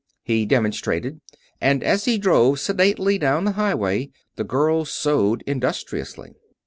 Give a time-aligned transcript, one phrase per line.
[0.23, 1.21] He demonstrated,
[1.61, 6.33] and as he drove sedately down the highway the girl sewed industriously.